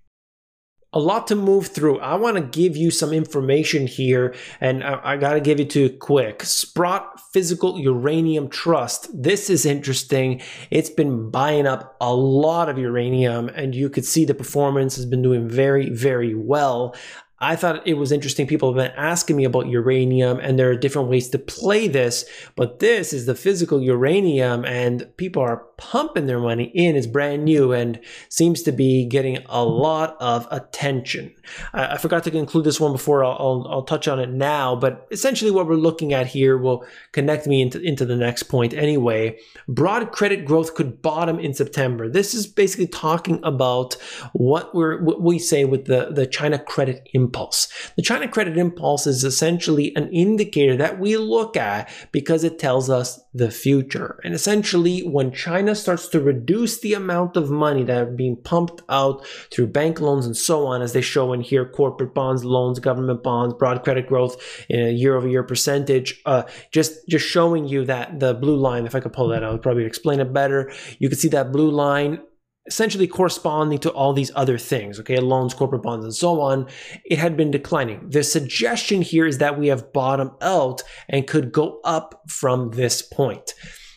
a 0.96 0.98
lot 0.98 1.26
to 1.26 1.36
move 1.36 1.66
through. 1.66 1.98
I 1.98 2.14
want 2.14 2.38
to 2.38 2.42
give 2.42 2.74
you 2.74 2.90
some 2.90 3.12
information 3.12 3.86
here, 3.86 4.34
and 4.62 4.82
I, 4.82 4.98
I 5.04 5.16
got 5.18 5.34
to 5.34 5.40
give 5.40 5.60
it 5.60 5.68
to 5.70 5.80
you 5.82 5.90
quick. 5.90 6.42
Sprott 6.42 7.20
Physical 7.34 7.78
Uranium 7.78 8.48
Trust. 8.48 9.10
This 9.12 9.50
is 9.50 9.66
interesting. 9.66 10.40
It's 10.70 10.88
been 10.88 11.30
buying 11.30 11.66
up 11.66 11.98
a 12.00 12.14
lot 12.14 12.70
of 12.70 12.78
uranium, 12.78 13.50
and 13.50 13.74
you 13.74 13.90
could 13.90 14.06
see 14.06 14.24
the 14.24 14.32
performance 14.32 14.96
has 14.96 15.04
been 15.04 15.20
doing 15.20 15.46
very, 15.46 15.90
very 15.90 16.34
well. 16.34 16.96
I 17.38 17.54
thought 17.54 17.86
it 17.86 17.94
was 17.94 18.12
interesting. 18.12 18.46
People 18.46 18.72
have 18.72 18.82
been 18.82 18.96
asking 18.98 19.36
me 19.36 19.44
about 19.44 19.68
uranium, 19.68 20.38
and 20.38 20.58
there 20.58 20.70
are 20.70 20.76
different 20.76 21.08
ways 21.08 21.28
to 21.30 21.38
play 21.38 21.86
this, 21.86 22.24
but 22.54 22.78
this 22.78 23.12
is 23.12 23.26
the 23.26 23.34
physical 23.34 23.80
uranium, 23.82 24.64
and 24.64 25.06
people 25.18 25.42
are 25.42 25.66
pumping 25.76 26.26
their 26.26 26.38
money 26.38 26.70
in. 26.74 26.96
It's 26.96 27.06
brand 27.06 27.44
new 27.44 27.72
and 27.72 28.00
seems 28.28 28.62
to 28.62 28.72
be 28.72 29.06
getting 29.06 29.38
a 29.46 29.62
lot 29.64 30.16
of 30.20 30.48
attention. 30.50 31.34
I, 31.72 31.94
I 31.94 31.96
forgot 31.98 32.24
to 32.24 32.30
conclude 32.30 32.64
this 32.64 32.80
one 32.80 32.92
before, 32.92 33.24
I'll, 33.24 33.36
I'll, 33.38 33.66
I'll, 33.70 33.86
touch 33.86 34.08
on 34.08 34.18
it 34.18 34.30
now, 34.30 34.74
but 34.74 35.06
essentially 35.12 35.50
what 35.50 35.68
we're 35.68 35.74
looking 35.74 36.12
at 36.12 36.26
here 36.26 36.58
will 36.58 36.84
connect 37.12 37.46
me 37.46 37.62
into, 37.62 37.80
into 37.80 38.04
the 38.04 38.16
next 38.16 38.44
point 38.44 38.74
anyway. 38.74 39.38
Broad 39.68 40.10
credit 40.10 40.44
growth 40.44 40.74
could 40.74 41.02
bottom 41.02 41.38
in 41.38 41.54
September. 41.54 42.08
This 42.08 42.34
is 42.34 42.46
basically 42.46 42.88
talking 42.88 43.38
about 43.44 43.94
what, 44.32 44.74
we're, 44.74 45.02
what 45.02 45.22
we 45.22 45.38
say 45.38 45.64
with 45.64 45.84
the, 45.84 46.10
the 46.10 46.26
China 46.26 46.58
credit 46.58 47.08
impulse. 47.26 47.68
The 47.96 48.02
China 48.02 48.28
credit 48.28 48.56
impulse 48.56 49.06
is 49.06 49.24
essentially 49.24 49.94
an 49.96 50.08
indicator 50.12 50.76
that 50.76 50.98
we 50.98 51.16
look 51.16 51.56
at 51.56 51.90
because 52.12 52.44
it 52.44 52.58
tells 52.58 52.88
us 52.88 53.20
the 53.34 53.50
future. 53.50 54.20
And 54.24 54.32
essentially, 54.34 55.00
when 55.00 55.32
China 55.32 55.74
starts 55.74 56.08
to 56.08 56.20
reduce 56.20 56.80
the 56.80 56.94
amount 56.94 57.36
of 57.36 57.50
money 57.50 57.84
that 57.84 58.02
are 58.02 58.06
being 58.06 58.36
pumped 58.36 58.82
out 58.88 59.26
through 59.50 59.68
bank 59.68 60.00
loans 60.00 60.26
and 60.26 60.36
so 60.36 60.66
on, 60.66 60.82
as 60.82 60.92
they 60.92 61.00
show 61.00 61.32
in 61.32 61.40
here, 61.40 61.68
corporate 61.68 62.14
bonds, 62.14 62.44
loans, 62.44 62.78
government 62.78 63.22
bonds, 63.22 63.54
broad 63.54 63.82
credit 63.82 64.06
growth 64.06 64.36
in 64.68 64.80
a 64.80 64.92
year 64.92 65.16
over 65.16 65.28
year 65.28 65.42
percentage, 65.42 66.22
uh, 66.26 66.44
just, 66.70 67.06
just 67.08 67.26
showing 67.26 67.66
you 67.66 67.84
that 67.84 68.20
the 68.20 68.34
blue 68.34 68.56
line, 68.56 68.86
if 68.86 68.94
I 68.94 69.00
could 69.00 69.12
pull 69.12 69.28
that 69.28 69.42
out, 69.42 69.62
probably 69.62 69.84
explain 69.84 70.20
it 70.20 70.32
better. 70.32 70.72
You 70.98 71.08
can 71.08 71.18
see 71.18 71.28
that 71.28 71.52
blue 71.52 71.70
line 71.70 72.20
essentially 72.66 73.06
corresponding 73.06 73.78
to 73.78 73.90
all 73.90 74.12
these 74.12 74.32
other 74.34 74.58
things, 74.58 74.98
okay, 75.00 75.18
loans, 75.18 75.54
corporate 75.54 75.82
bonds, 75.82 76.04
and 76.04 76.14
so 76.14 76.40
on, 76.40 76.66
it 77.04 77.18
had 77.18 77.36
been 77.36 77.50
declining. 77.50 78.08
The 78.10 78.22
suggestion 78.22 79.02
here 79.02 79.26
is 79.26 79.38
that 79.38 79.58
we 79.58 79.68
have 79.68 79.92
bottomed 79.92 80.32
out 80.40 80.82
and 81.08 81.26
could 81.26 81.52
go 81.52 81.80
up 81.84 82.22
from 82.28 82.70
this 82.70 83.02
point. 83.02 83.54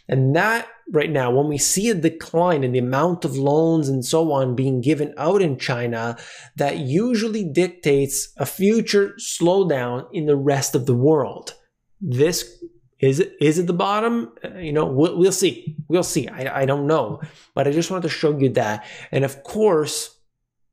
And 0.08 0.36
that 0.36 0.68
right 0.92 1.12
now, 1.12 1.32
when 1.32 1.48
we 1.48 1.58
see 1.58 1.90
a 1.90 1.96
decline 1.96 2.64
in 2.64 2.72
the 2.72 2.80
amount 2.80 3.26
of 3.26 3.38
loans 3.38 3.90
and 3.90 4.04
so 4.04 4.32
on 4.32 4.56
being 4.56 4.82
given 4.82 5.14
out 5.18 5.42
in 5.42 5.58
China, 5.58 6.18
that 6.56 6.78
usually 6.78 7.44
dictates 7.44 8.34
a 8.38 8.46
future 8.46 9.14
slowdown 9.20 10.08
in 10.12 10.26
the 10.26 10.36
rest 10.36 10.74
of 10.74 10.88
the 10.88 10.96
world. 10.96 11.54
This 12.02 12.64
is 13.00 13.20
it 13.20 13.34
is 13.40 13.58
it 13.58 13.68
the 13.68 13.74
bottom? 13.74 14.34
Uh, 14.44 14.58
you 14.58 14.74
know, 14.74 14.86
we'll, 14.86 15.18
we'll 15.18 15.32
see. 15.32 15.78
We'll 15.88 16.04
see. 16.04 16.28
I, 16.28 16.62
I 16.62 16.66
don't 16.66 16.88
know, 16.88 17.22
but 17.56 17.68
I 17.68 17.72
just 17.72 17.90
wanted 17.90 18.04
to 18.04 18.10
show 18.10 18.38
you 18.38 18.50
that. 18.50 18.86
And 19.12 19.24
of 19.24 19.44
course, 19.44 20.18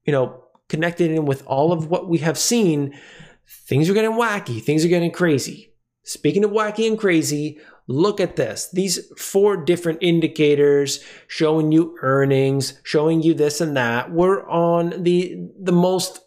you 0.04 0.12
know, 0.12 0.44
connected 0.68 1.10
in 1.10 1.24
with 1.24 1.46
all 1.46 1.72
of 1.72 1.88
what 1.90 2.08
we 2.08 2.18
have 2.18 2.38
seen, 2.38 2.98
things 3.66 3.88
are 3.88 3.94
getting 3.94 4.12
wacky. 4.12 4.62
Things 4.62 4.84
are 4.84 4.88
getting 4.88 5.12
crazy. 5.12 5.72
Speaking 6.02 6.44
of 6.44 6.50
wacky 6.50 6.86
and 6.86 6.98
crazy, 6.98 7.58
look 7.88 8.20
at 8.20 8.36
this. 8.36 8.70
These 8.70 9.12
four 9.16 9.56
different 9.56 9.98
indicators 10.02 11.04
showing 11.28 11.72
you 11.72 11.96
earnings, 12.02 12.80
showing 12.82 13.22
you 13.22 13.34
this 13.34 13.60
and 13.60 13.76
that. 13.76 14.12
We're 14.12 14.48
on 14.48 15.02
the 15.02 15.48
the 15.60 15.72
most 15.72 16.20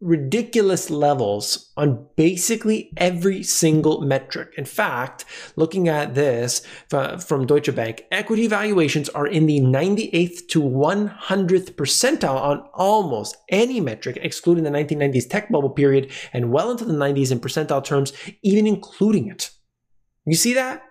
ridiculous 0.00 0.90
levels 0.90 1.72
on 1.76 2.06
basically 2.16 2.92
every 2.96 3.42
single 3.42 4.00
metric. 4.00 4.52
In 4.56 4.64
fact, 4.64 5.24
looking 5.56 5.88
at 5.88 6.14
this 6.14 6.62
from 6.88 7.46
Deutsche 7.46 7.74
Bank, 7.74 8.04
equity 8.10 8.46
valuations 8.46 9.08
are 9.10 9.26
in 9.26 9.46
the 9.46 9.60
98th 9.60 10.48
to 10.48 10.62
100th 10.62 11.74
percentile 11.74 12.40
on 12.40 12.60
almost 12.74 13.36
any 13.48 13.80
metric, 13.80 14.18
excluding 14.22 14.64
the 14.64 14.70
1990s 14.70 15.28
tech 15.28 15.50
bubble 15.50 15.70
period 15.70 16.10
and 16.32 16.52
well 16.52 16.70
into 16.70 16.84
the 16.84 16.94
90s 16.94 17.30
in 17.30 17.40
percentile 17.40 17.84
terms, 17.84 18.12
even 18.42 18.66
including 18.66 19.28
it. 19.28 19.50
You 20.24 20.36
see 20.36 20.54
that? 20.54 20.82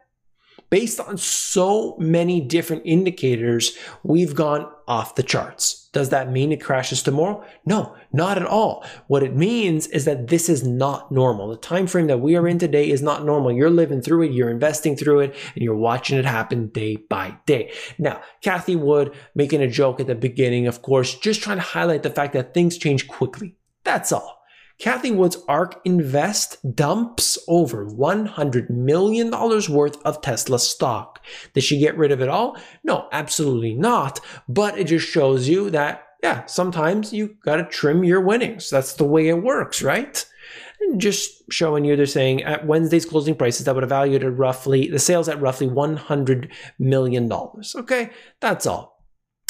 based 0.69 0.99
on 0.99 1.17
so 1.17 1.95
many 1.97 2.41
different 2.41 2.83
indicators, 2.85 3.77
we've 4.03 4.35
gone 4.35 4.69
off 4.87 5.15
the 5.15 5.23
charts. 5.23 5.78
Does 5.91 6.10
that 6.10 6.31
mean 6.31 6.51
it 6.51 6.62
crashes 6.62 7.01
tomorrow? 7.01 7.43
No, 7.65 7.96
not 8.13 8.38
at 8.38 8.46
all. 8.46 8.86
What 9.08 9.24
it 9.24 9.36
means 9.36 9.88
is 9.88 10.05
that 10.05 10.27
this 10.27 10.48
is 10.48 10.63
not 10.63 11.12
normal. 11.12 11.50
The 11.50 11.58
time 11.58 11.88
frame 11.88 12.05
that 12.08 12.19
we 12.19 12.36
are 12.36 12.48
in 12.48 12.60
today 12.60 12.91
is 12.91 13.01
not 13.01 13.25
normal. 13.25 13.51
You're 13.51 13.72
living 13.72 14.01
through 14.01 14.24
it, 14.24 14.31
you're 14.31 14.51
investing 14.51 14.96
through 14.96 15.22
it, 15.22 15.36
and 15.55 15.63
you're 15.63 15.75
watching 15.75 16.19
it 16.19 16.25
happen 16.25 16.67
day 16.67 16.98
by 16.98 17.38
day. 17.48 17.72
Now, 17.98 18.22
Cathie 18.41 18.75
Wood 18.75 19.15
making 19.34 19.63
a 19.63 19.67
joke 19.67 20.00
at 20.00 20.05
the 20.05 20.15
beginning, 20.15 20.67
of 20.67 20.84
course, 20.84 21.15
just 21.15 21.41
trying 21.41 21.58
to 21.58 21.63
highlight 21.63 22.03
the 22.03 22.12
fact 22.12 22.34
that 22.34 22.53
things 22.53 22.77
change 22.77 23.08
quickly. 23.08 23.55
That's 23.84 24.12
all. 24.12 24.38
Cathie 24.79 25.12
Wood's 25.12 25.38
ARK 25.50 25.81
Invest 25.83 26.75
dumps 26.75 27.38
over 27.50 27.86
$100 27.86 28.69
million 28.69 29.29
worth 29.29 30.05
of 30.05 30.21
Tesla 30.21 30.57
stock. 30.57 31.24
Did 31.53 31.63
she 31.63 31.79
get 31.79 31.98
rid 31.98 32.13
of 32.13 32.21
it 32.21 32.29
all? 32.29 32.57
No, 32.86 33.09
absolutely 33.12 33.74
not. 33.74 34.21
But 34.48 34.79
it 34.79 34.86
just 34.86 35.07
shows 35.07 35.50
you 35.50 35.69
that, 35.71 36.07
yeah, 36.24 36.45
sometimes 36.45 37.12
you 37.12 37.36
gotta 37.43 37.65
trim 37.65 38.05
your 38.05 38.21
winnings. 38.21 38.69
That's 38.69 38.93
the 38.93 39.03
way 39.03 39.27
it 39.27 39.43
works, 39.43 39.81
right? 39.81 40.25
Just 40.95 41.51
showing 41.51 41.83
you, 41.83 41.98
they're 41.98 42.05
saying 42.05 42.43
at 42.43 42.65
Wednesday's 42.65 43.05
closing 43.05 43.36
prices, 43.36 43.65
that 43.65 43.75
would 43.75 43.83
have 43.83 43.89
valued 43.89 44.24
at 44.24 44.38
roughly, 44.38 44.89
the 44.89 44.98
sales 44.98 45.27
at 45.27 45.41
roughly 45.41 45.67
$100 45.67 46.50
million. 46.79 47.29
Okay, 47.75 48.12
that's 48.39 48.65
all. 48.65 49.03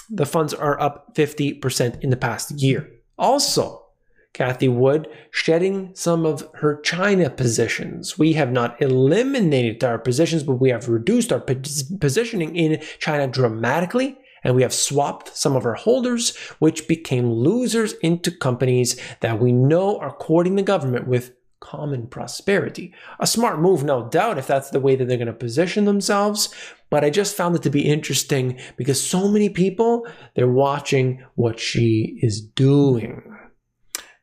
The 0.10 0.26
funds 0.26 0.56
are 0.56 0.82
up 0.82 1.16
50% 1.16 2.02
in 2.02 2.10
the 2.10 2.18
past 2.18 2.60
year. 2.60 2.90
Also, 3.16 3.86
Cathie 4.34 4.68
Wood 4.68 5.08
shedding 5.32 5.92
some 5.96 6.26
of 6.26 6.48
her 6.56 6.80
China 6.82 7.30
positions. 7.30 8.18
We 8.18 8.34
have 8.34 8.52
not 8.52 8.82
eliminated 8.82 9.84
our 9.84 9.98
positions, 9.98 10.44
but 10.44 10.56
we 10.56 10.70
have 10.70 10.88
reduced 10.88 11.32
our 11.32 11.42
positioning 11.42 12.56
in 12.56 12.82
China 13.00 13.28
dramatically. 13.28 14.18
And 14.42 14.56
we 14.56 14.62
have 14.62 14.74
swapped 14.74 15.36
some 15.36 15.58
of 15.58 15.66
our 15.66 15.74
holders, 15.74 16.38
which 16.60 16.88
became 16.88 17.30
losers, 17.30 17.94
into 18.02 18.32
companies 18.32 18.98
that 19.20 19.40
we 19.40 19.52
know 19.52 20.00
are 20.00 20.14
courting 20.14 20.56
the 20.56 20.64
government 20.64 21.08
with 21.08 21.34
common 21.60 22.08
prosperity. 22.08 22.94
A 23.20 23.28
smart 23.28 23.60
move, 23.60 23.84
no 23.84 24.08
doubt, 24.08 24.38
if 24.38 24.48
that's 24.48 24.70
the 24.70 24.80
way 24.80 24.96
that 24.96 25.10
they're 25.10 25.18
going 25.18 25.28
to 25.28 25.34
position 25.34 25.84
themselves. 25.84 26.54
But 26.90 27.04
I 27.04 27.10
just 27.10 27.36
found 27.36 27.56
it 27.58 27.64
to 27.64 27.70
be 27.70 27.82
interesting 27.82 28.58
because 28.78 29.06
so 29.06 29.28
many 29.28 29.50
people, 29.50 30.08
they're 30.36 30.48
watching 30.48 31.22
what 31.36 31.60
she 31.60 32.18
is 32.22 32.40
doing. 32.40 33.22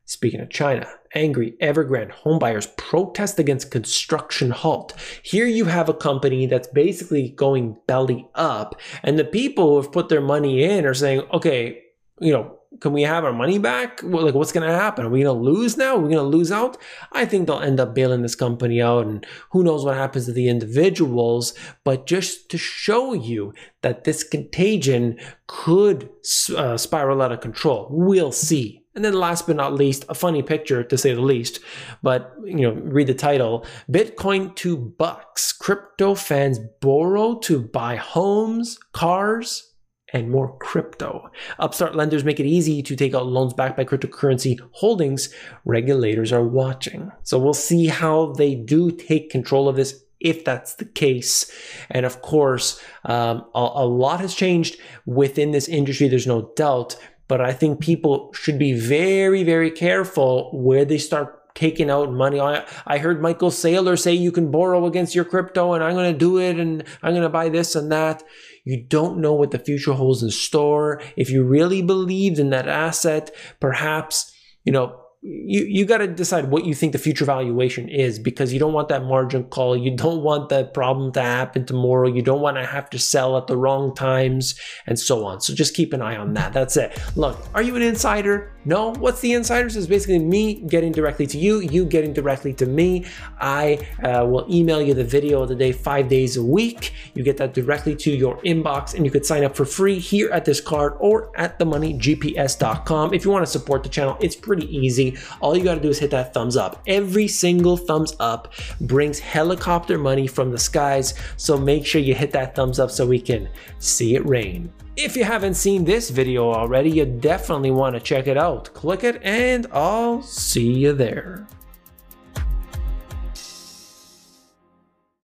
Speaking 0.09 0.39
of 0.39 0.49
China, 0.49 0.87
angry 1.13 1.55
Evergrande 1.61 2.13
homebuyers 2.13 2.77
protest 2.77 3.39
against 3.39 3.71
construction 3.71 4.51
halt. 4.51 4.93
Here 5.21 5.45
you 5.45 5.65
have 5.65 5.89
a 5.89 5.93
company 5.93 6.45
that's 6.45 6.69
basically 6.69 7.27
going 7.27 7.75
belly 7.87 8.25
up, 8.33 8.79
and 9.03 9.19
the 9.19 9.25
people 9.25 9.67
who 9.67 9.81
have 9.81 9.91
put 9.91 10.07
their 10.07 10.21
money 10.21 10.63
in 10.63 10.85
are 10.85 10.93
saying, 10.93 11.23
okay, 11.33 11.83
you 12.21 12.31
know, 12.31 12.57
can 12.79 12.93
we 12.93 13.01
have 13.01 13.25
our 13.25 13.33
money 13.33 13.59
back? 13.59 14.01
Like, 14.01 14.33
what's 14.33 14.53
going 14.53 14.65
to 14.65 14.73
happen? 14.73 15.05
Are 15.05 15.09
we 15.09 15.23
going 15.23 15.35
to 15.35 15.43
lose 15.43 15.75
now? 15.75 15.95
Are 15.95 15.99
we 15.99 16.13
going 16.13 16.31
to 16.31 16.37
lose 16.37 16.53
out? 16.53 16.77
I 17.11 17.25
think 17.25 17.47
they'll 17.47 17.59
end 17.59 17.81
up 17.81 17.93
bailing 17.93 18.21
this 18.21 18.35
company 18.35 18.81
out, 18.81 19.07
and 19.07 19.25
who 19.51 19.61
knows 19.61 19.83
what 19.83 19.97
happens 19.97 20.25
to 20.27 20.31
the 20.31 20.47
individuals. 20.47 21.53
But 21.83 22.07
just 22.07 22.49
to 22.51 22.57
show 22.57 23.11
you 23.11 23.53
that 23.81 24.05
this 24.05 24.23
contagion 24.23 25.19
could 25.47 26.09
uh, 26.55 26.77
spiral 26.77 27.21
out 27.21 27.33
of 27.33 27.41
control, 27.41 27.89
we'll 27.91 28.31
see. 28.31 28.85
And 28.97 29.05
then 29.05 29.13
last 29.13 29.45
but 29.45 29.55
not 29.55 29.75
least, 29.75 30.05
a 30.09 30.15
funny 30.15 30.41
picture 30.41 30.83
to 30.83 30.97
say 30.97 31.13
the 31.13 31.21
least, 31.21 31.59
but 32.01 32.33
you 32.43 32.63
know, 32.63 32.71
read 32.71 33.05
the 33.05 33.13
title. 33.13 33.63
Bitcoin 33.91 34.55
to 34.55 34.75
bucks. 34.75 35.53
Crypto 35.53 36.15
fans 36.15 36.57
borrow 36.81 37.35
to 37.41 37.61
buy 37.61 37.95
homes, 37.95 38.79
cars, 38.93 39.71
and 40.13 40.31
more 40.31 40.57
crypto. 40.57 41.29
Upstart 41.59 41.95
lenders 41.95 42.23
make 42.23 42.39
it 42.39 42.47
easy 42.47 42.81
to 42.81 42.95
take 42.95 43.13
out 43.13 43.27
loans 43.27 43.53
backed 43.53 43.77
by 43.77 43.85
cryptocurrency 43.85 44.59
holdings. 44.71 45.31
Regulators 45.63 46.33
are 46.33 46.43
watching. 46.43 47.11
So 47.21 47.37
we'll 47.37 47.53
see 47.53 47.85
how 47.85 48.33
they 48.33 48.55
do 48.55 48.89
take 48.89 49.29
control 49.29 49.69
of 49.69 49.75
this 49.75 50.03
if 50.19 50.43
that's 50.43 50.73
the 50.73 50.85
case. 50.85 51.51
And 51.91 52.03
of 52.03 52.23
course, 52.23 52.81
um, 53.05 53.45
a, 53.53 53.59
a 53.59 53.85
lot 53.85 54.21
has 54.21 54.33
changed 54.33 54.79
within 55.05 55.51
this 55.51 55.67
industry. 55.67 56.07
There's 56.07 56.25
no 56.25 56.51
doubt 56.55 56.97
but 57.27 57.41
I 57.41 57.53
think 57.53 57.79
people 57.79 58.31
should 58.33 58.57
be 58.57 58.73
very, 58.73 59.43
very 59.43 59.71
careful 59.71 60.51
where 60.53 60.85
they 60.85 60.97
start 60.97 61.55
taking 61.55 61.89
out 61.89 62.11
money. 62.11 62.39
I, 62.39 62.65
I 62.85 62.99
heard 62.99 63.21
Michael 63.21 63.49
Saylor 63.49 63.99
say 63.99 64.13
you 64.13 64.31
can 64.31 64.51
borrow 64.51 64.85
against 64.85 65.15
your 65.15 65.25
crypto 65.25 65.73
and 65.73 65.83
I'm 65.83 65.95
going 65.95 66.13
to 66.13 66.17
do 66.17 66.37
it 66.37 66.59
and 66.59 66.83
I'm 67.01 67.13
going 67.13 67.23
to 67.23 67.29
buy 67.29 67.49
this 67.49 67.75
and 67.75 67.91
that. 67.91 68.23
You 68.63 68.83
don't 68.83 69.19
know 69.19 69.33
what 69.33 69.51
the 69.51 69.59
future 69.59 69.93
holds 69.93 70.21
in 70.21 70.29
store. 70.29 71.01
If 71.15 71.31
you 71.31 71.43
really 71.43 71.81
believed 71.81 72.37
in 72.37 72.51
that 72.51 72.67
asset, 72.67 73.33
perhaps, 73.59 74.31
you 74.65 74.71
know, 74.71 75.01
you, 75.21 75.65
you 75.65 75.85
got 75.85 75.97
to 75.97 76.07
decide 76.07 76.51
what 76.51 76.65
you 76.65 76.75
think 76.75 76.91
the 76.91 76.99
future 76.99 77.25
valuation 77.25 77.89
is 77.89 78.19
because 78.19 78.53
you 78.53 78.59
don't 78.59 78.73
want 78.73 78.87
that 78.89 79.03
margin 79.03 79.43
call. 79.45 79.75
You 79.75 79.95
don't 79.95 80.21
want 80.21 80.49
that 80.49 80.73
problem 80.73 81.11
to 81.13 81.21
happen 81.21 81.65
tomorrow. 81.65 82.07
You 82.07 82.21
don't 82.21 82.41
want 82.41 82.57
to 82.57 82.65
have 82.65 82.89
to 82.91 82.99
sell 82.99 83.35
at 83.35 83.47
the 83.47 83.57
wrong 83.57 83.95
times 83.95 84.59
and 84.85 84.99
so 84.99 85.25
on. 85.25 85.41
So 85.41 85.55
just 85.55 85.73
keep 85.73 85.91
an 85.91 86.01
eye 86.01 86.15
on 86.15 86.33
that. 86.35 86.53
That's 86.53 86.77
it. 86.77 86.99
Look, 87.15 87.37
are 87.55 87.63
you 87.63 87.75
an 87.75 87.81
insider? 87.81 88.53
No, 88.63 88.93
what's 88.95 89.21
the 89.21 89.33
insiders 89.33 89.75
is 89.75 89.87
basically 89.87 90.19
me 90.19 90.61
getting 90.67 90.91
directly 90.91 91.25
to 91.27 91.37
you, 91.37 91.61
you 91.61 91.85
getting 91.85 92.13
directly 92.13 92.53
to 92.55 92.65
me. 92.65 93.05
I 93.39 93.79
uh, 94.03 94.25
will 94.25 94.45
email 94.53 94.81
you 94.81 94.93
the 94.93 95.05
video 95.05 95.41
of 95.41 95.49
the 95.49 95.55
day 95.55 95.71
five 95.71 96.09
days 96.09 96.37
a 96.37 96.43
week. 96.43 96.93
You 97.17 97.23
get 97.23 97.37
that 97.37 97.53
directly 97.53 97.95
to 97.95 98.11
your 98.11 98.37
inbox 98.43 98.93
and 98.93 99.03
you 99.03 99.11
could 99.11 99.25
sign 99.25 99.43
up 99.43 99.55
for 99.55 99.65
free 99.65 99.97
here 99.97 100.29
at 100.29 100.45
this 100.45 100.61
card 100.61 100.93
or 100.99 101.31
at 101.35 101.57
themoneygps.com. 101.57 103.13
If 103.13 103.25
you 103.25 103.31
want 103.31 103.45
to 103.45 103.51
support 103.51 103.81
the 103.81 103.89
channel, 103.89 104.17
it's 104.21 104.35
pretty 104.35 104.67
easy. 104.75 105.17
All 105.41 105.57
you 105.57 105.63
got 105.63 105.75
to 105.75 105.81
do 105.81 105.89
is 105.89 105.97
hit 105.97 106.11
that 106.11 106.33
thumbs 106.33 106.55
up. 106.55 106.83
Every 106.85 107.27
single 107.27 107.75
thumbs 107.75 108.15
up 108.19 108.53
brings 108.81 109.17
helicopter 109.17 109.97
money 109.97 110.27
from 110.27 110.51
the 110.51 110.59
skies. 110.59 111.15
So 111.37 111.57
make 111.57 111.85
sure 111.85 112.01
you 112.01 112.13
hit 112.13 112.31
that 112.33 112.55
thumbs 112.55 112.79
up 112.79 112.91
so 112.91 113.07
we 113.07 113.19
can 113.19 113.49
see 113.79 114.15
it 114.15 114.25
rain. 114.27 114.71
If 114.95 115.15
you 115.15 115.23
haven't 115.23 115.55
seen 115.55 115.85
this 115.85 116.09
video 116.11 116.51
already, 116.51 116.89
you 116.89 117.05
definitely 117.05 117.71
want 117.71 117.95
to 117.95 117.99
check 117.99 118.27
it 118.27 118.37
out. 118.37 118.73
Click 118.73 119.03
it 119.03 119.19
and 119.23 119.65
I'll 119.71 120.21
see 120.21 120.71
you 120.71 120.93
there. 120.93 121.47